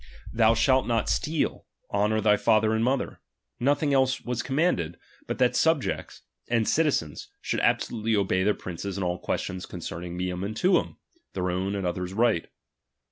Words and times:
Thou 0.33 0.55
skalt 0.55 0.87
not 0.87 1.03
ii 1.03 1.03
.Mho 1.03 1.09
steal, 1.09 1.65
Honour 1.93 2.21
thy 2.21 2.35
father 2.35 2.73
and 2.73 2.83
mother; 2.83 3.21
nothing 3.59 3.89
^ 3.89 3.91
.ia 3.91 3.99
else 3.99 4.19
was 4.21 4.41
commanded, 4.41 4.97
but 5.27 5.37
that 5.37 5.55
subjects, 5.55 6.23
and 6.47 6.65
citi 6.65 6.85
""*"" 6.85 6.85
zens, 7.07 7.27
should 7.39 7.59
absolutely 7.59 8.15
obey 8.15 8.41
their 8.41 8.55
princes 8.55 8.97
in 8.97 9.03
all 9.03 9.19
questions 9.19 9.67
concerning 9.67 10.17
meutn 10.17 10.43
and 10.43 10.57
tuum, 10.57 10.97
their 11.33 11.51
own 11.51 11.75
and 11.75 11.85
others" 11.85 12.13
right. 12.13 12.47